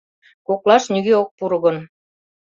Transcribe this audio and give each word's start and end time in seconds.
Коклаш 0.47 0.83
нигӧ 0.93 1.13
ок 1.21 1.29
пуро 1.37 1.57
гын. 1.65 1.77